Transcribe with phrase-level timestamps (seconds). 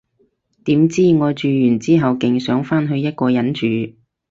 [0.65, 3.67] 點知，我住完之後勁想返去一個人住